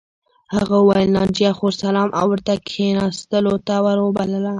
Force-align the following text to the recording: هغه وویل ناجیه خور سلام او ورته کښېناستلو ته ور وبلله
هغه 0.55 0.75
وویل 0.81 1.09
ناجیه 1.17 1.51
خور 1.57 1.73
سلام 1.83 2.09
او 2.19 2.25
ورته 2.31 2.53
کښېناستلو 2.67 3.53
ته 3.67 3.75
ور 3.85 3.97
وبلله 4.01 4.49